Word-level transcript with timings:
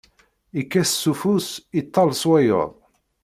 Ikkat 0.61 0.89
s 1.01 1.03
ufus, 1.11 1.47
ittall 1.79 2.11
s 2.21 2.23
wayeḍ. 2.29 2.71